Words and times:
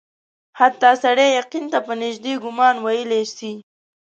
حتی 0.59 0.91
سړی 1.03 1.27
یقین 1.39 1.65
ته 1.73 1.79
په 1.85 1.93
نیژدې 2.01 2.33
ګومان 2.43 2.75
ویلای 2.85 3.23
سي. 3.35 3.51